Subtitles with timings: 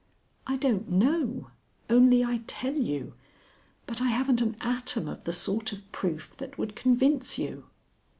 [0.47, 1.47] "I don't know.
[1.87, 3.13] Only I tell you
[3.85, 7.67] But I haven't an atom of the sort of proof that would convince you."